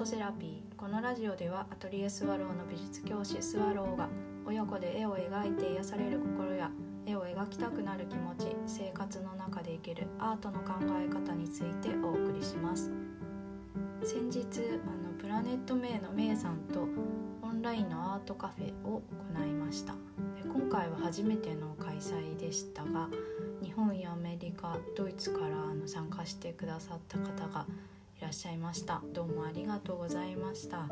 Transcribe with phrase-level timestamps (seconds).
[0.00, 0.76] トセラピー。
[0.78, 4.08] このラジオではアトリエスワローの美術教師スワローが
[4.46, 6.70] 親子で絵を描いて癒される心や
[7.04, 12.90] 絵を描きたくなる気持ち生活の中で生きるアートの考え方についてお送りします。
[14.02, 14.46] 先日
[14.86, 16.88] あのプラネットメイのメイさんと
[17.42, 19.02] オンラインのアートカフェを
[19.36, 19.92] 行いました。
[19.92, 19.98] で
[20.48, 23.10] 今回は初めての開催でしたが
[23.62, 27.66] 日本やアメリカドイツからあの参加してくださった方が
[28.30, 29.02] らっしゃいました。
[29.12, 30.86] どうもありがとうございました。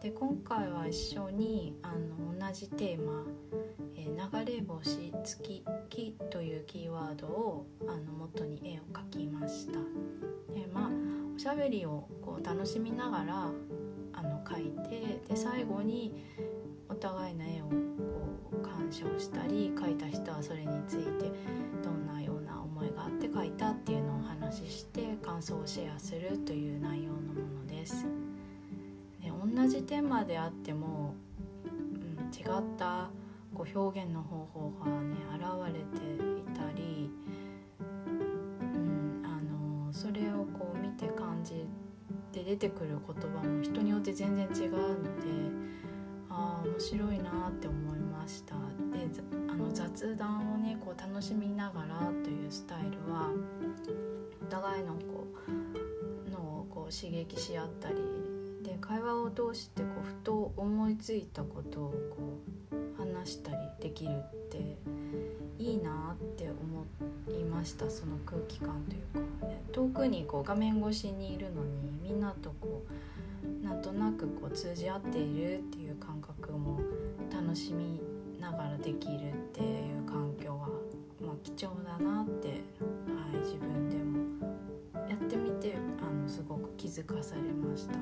[0.00, 3.26] で今回は一緒にあの同じテーマ
[3.94, 9.72] 「えー、流れ星月木」というキーワードをあの元に絵を描きました。
[10.54, 10.90] でまあ
[11.36, 13.50] おしゃべりをこう楽しみながら
[14.14, 16.14] あの描いてで最後に
[16.88, 17.74] お互いの絵をこ
[18.52, 21.30] う鑑賞したり描いた人はそれについて
[21.82, 28.06] どんなような思いがあって描いたっていうのをお話しして感想をシェアするという内容のものです。
[29.20, 31.16] で同じテーマであっても、
[31.64, 33.10] うん、違った
[33.52, 35.42] こう表現の方法がね現
[35.74, 37.10] れていたり、
[37.80, 39.40] うん、あ
[39.88, 41.66] のそれをこう見て感じ
[42.30, 45.84] て出てくる言葉も人によって全然違うので。
[46.36, 49.06] ああ面白いなって思いましたで
[49.48, 50.53] あの雑談
[50.98, 53.30] 楽しみながらというスタイルは
[54.42, 57.96] お互いのこう脳をこう刺激し合ったり
[58.62, 62.40] で会話を通してこうふと思いついたことをこ
[62.72, 64.76] う話したりできるって
[65.58, 71.70] いいなって思いましたその空気感というか、ね、遠くにこう画面越しにいるのに
[72.02, 76.80] みんなとこうなんとなくこう通じ合っているっていう感覚も
[77.32, 78.00] 楽しみ
[78.44, 80.68] ながらできるっていう環境は、
[81.18, 82.54] まあ、貴重だなって、は
[83.32, 87.98] い、自分でもやってみてあのすごく気づかされました。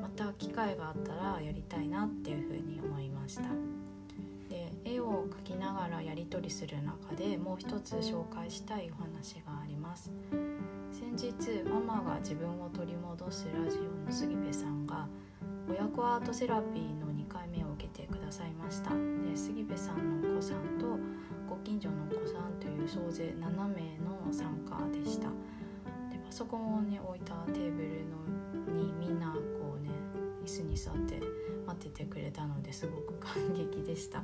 [0.00, 3.42] また機会があったらやりたいなっていうふうに思いました。
[4.48, 10.10] で絵を描きながらやり取りする中でもう一つ紹介したいお話があります。
[10.90, 15.06] 先日ママが自分を取り戻すラジオの杉部さんが
[15.68, 19.21] 親子アートセラピーの2回目を受けてくださいました。
[19.36, 20.98] 杉部さんのお子さんと
[21.48, 25.28] ご近所のお子さんという総勢7名の参加でした。
[26.10, 29.90] でパソコンをね置いたテーブルのにみんなこうね
[30.44, 31.20] 椅子に座って
[31.66, 34.20] 待っててくれたのですごく感激でした。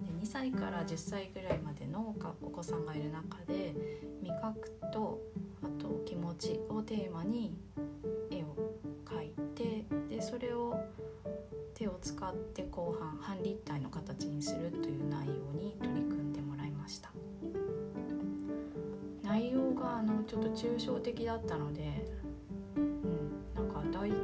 [0.00, 3.74] で2歳から10歳ぐらいまでのお子さんがいる中で
[4.22, 5.20] 味覚と
[5.62, 7.31] あと気持ちをテーマに
[12.52, 17.10] を使って後半半立体の形にするという内容に取り組んでもらいました。
[19.22, 22.06] 内容があのちょっと抽象的だったので、
[22.76, 24.16] うん、なんか大丈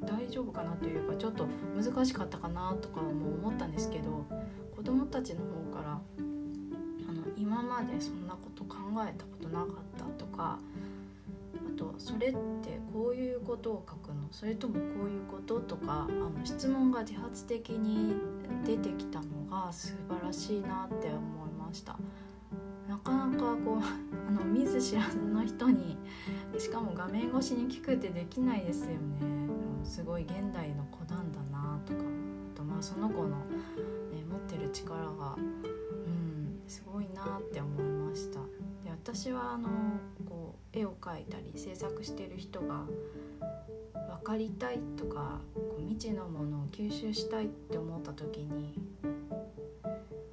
[0.00, 4.24] 夫大丈夫かなというかちょっと難しかったかなとかも思ったんですけど
[4.74, 8.76] 子どもたちの方からあの今までそんなこと考
[9.06, 9.66] えたことなかっ
[9.98, 10.58] たとか
[12.06, 14.28] それってこういうことを書くの？
[14.30, 18.14] それともこういうこととかあの質問が自発的に
[18.64, 21.18] 出てきたのが素晴らしいなって思
[21.48, 21.96] いました。
[22.88, 23.80] なかなかこう
[24.28, 25.98] あの見ず知らずの人に
[26.56, 28.96] しかも画面越しに聞くってできないですよね。
[29.82, 32.02] すごい現代の子なんだなとか
[32.54, 38.38] あとまあその子の、ね、持ってる力がうんすごいなって思いました。
[38.84, 39.68] で私はあの
[40.76, 42.84] 絵を描いたり制作してる人が
[44.18, 48.74] 分かりたいとかこう未知のものを吸収したいって思った時に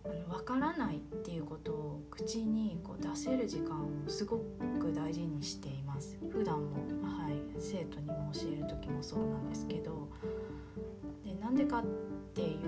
[0.03, 4.37] あの分からないっていうことを口にこう出せる時間をすご
[4.79, 6.17] く大事にしています。
[6.29, 10.09] 普段も、はい、生徒にも教える時もそうなんですけど。
[11.23, 11.83] でなんでかっ
[12.33, 12.59] て言っ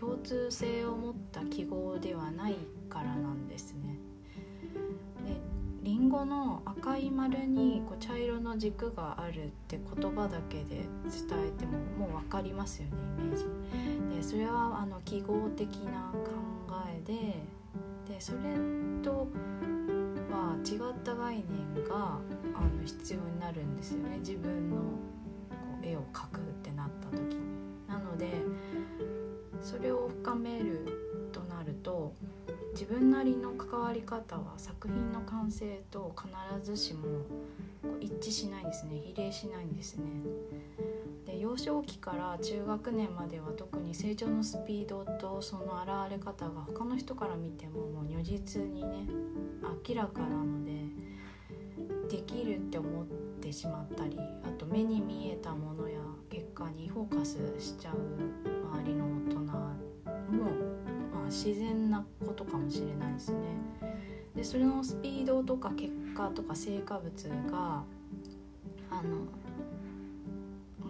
[0.00, 2.56] 共通性を持った記号ではない
[2.88, 3.98] からなんですね。
[5.26, 5.36] で
[5.82, 10.86] リンゴの赤い丸にこう茶色の軸があるって言葉だけで伝
[11.46, 14.16] えてももう分かりますよねイメージ。
[14.16, 16.30] でそれはあの記号的な考
[16.88, 17.14] えで
[18.08, 18.38] でそれ
[19.02, 19.28] と
[20.30, 21.44] は違った概
[21.74, 22.18] 念が
[22.54, 24.76] あの必要になるんですよね自分の
[32.90, 36.28] 分なりの関わり方は作品の完成と必
[36.64, 37.00] ずしも
[38.00, 40.06] 一致しないんですね比例しないんですね。
[41.24, 49.06] で幼少期から中学年までは特に成長のスピードとその現れ方が他の人から見てももう如実にね
[49.88, 50.72] 明らかなので
[52.08, 53.06] できるって思っ
[53.40, 57.96] てしまったりあと目に見えたものや結果にフォーカスしちゃう
[58.74, 59.46] 周りの大人も、
[61.12, 63.38] まあ、自然なことかもしれないですね。
[64.36, 67.82] でそれのスピードとか結果とか成果物が
[68.90, 69.26] あの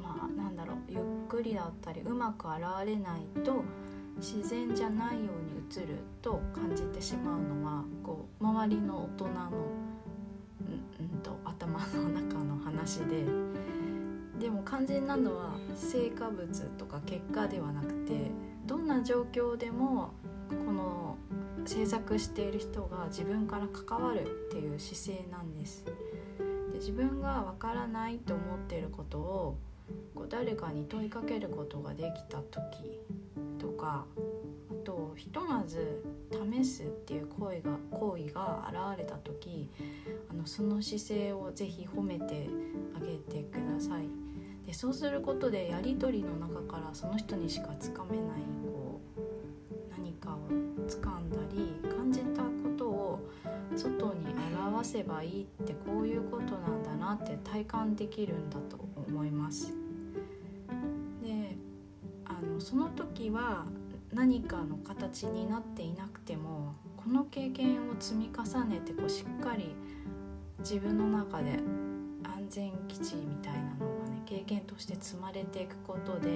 [0.03, 3.65] まあなんだろうゆっくりだったりうまく現れないと
[4.19, 9.51] 自然じゃないように映ると感じてしまうのはこう周りの大人の
[11.01, 13.25] うんと頭の中の話で
[14.39, 16.47] でも肝心なのは成果物
[16.77, 18.31] とか結果ではなくて
[18.67, 20.13] どんな状況でも
[20.51, 21.10] この
[21.65, 25.85] 制作している人が自分から関わるっていう姿勢なんです。
[26.73, 29.59] で自分がわからないと思っていることを
[30.15, 33.01] こう誰かに問いかけることができた時
[33.59, 34.07] とか
[34.71, 36.03] あとひとまず
[36.53, 39.69] 試すっていう行為が行為が現れた時
[40.31, 42.49] あのその姿勢をぜひ褒めて
[42.97, 44.09] あげてください。
[44.67, 48.27] でそうすることでやり取りの中からその人にしかつかめない
[48.62, 50.70] こう何かを
[53.81, 54.27] 外に
[54.59, 58.79] 表せばいいってこういうことなんだなって体感できるんだと
[59.09, 59.73] 思います。
[61.23, 61.56] で
[62.27, 63.65] あのその時は
[64.12, 69.75] 何かの形になっていなくてもこの経験を積み重ねてこうしっかり
[70.59, 71.53] 自分の中で
[72.25, 76.29] 安全基地みたいなのがね経験として積まれていくことで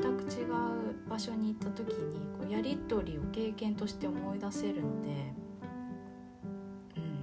[0.00, 5.34] 全く違う場所に行った時にこうやり取りを経験として思い出せるので、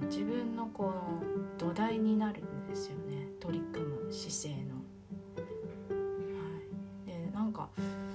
[0.06, 1.22] 自分のこの
[1.58, 4.76] 土台になるんですよね取り組む姿勢の。
[4.76, 4.82] は
[7.06, 7.68] い、でなんか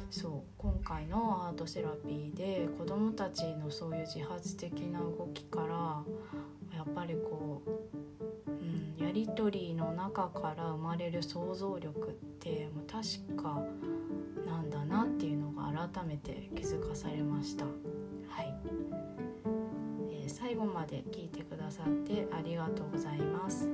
[0.10, 6.04] そう今回のアートセラピーで子どもたちのそういう自発的な動きから
[6.76, 13.62] やっぱりこう、うん、やり取りの中から生まれる想像力ってもう確か
[14.46, 17.66] なんだなっていうのが改めて気づかされました。
[18.30, 18.56] はい、
[20.28, 23.68] 最後まで聞いてくださってありがとうございます。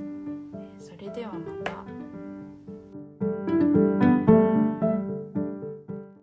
[0.78, 1.93] それではまた